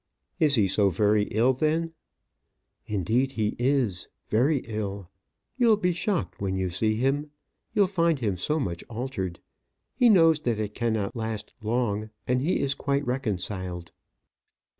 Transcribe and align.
"Is 0.39 0.55
he 0.55 0.67
so 0.67 0.89
very 0.89 1.25
ill, 1.25 1.53
then?" 1.53 1.93
"Indeed 2.87 3.33
he 3.33 3.55
is; 3.59 4.07
very 4.25 4.57
ill. 4.65 5.11
You'll 5.57 5.77
be 5.77 5.93
shocked 5.93 6.41
when 6.41 6.55
you 6.55 6.71
see 6.71 6.95
him: 6.95 7.29
you'll 7.75 7.85
find 7.85 8.17
him 8.17 8.35
so 8.35 8.59
much 8.59 8.83
altered. 8.89 9.41
He 9.93 10.09
knows 10.09 10.39
that 10.39 10.57
it 10.57 10.73
cannot 10.73 11.15
last 11.15 11.53
long, 11.61 12.09
and 12.27 12.41
he 12.41 12.61
is 12.61 12.73
quite 12.73 13.05
reconciled." 13.05 13.91